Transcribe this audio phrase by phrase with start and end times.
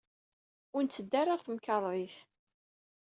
[0.75, 2.15] Ur netteddu ara ɣer temkarḍit.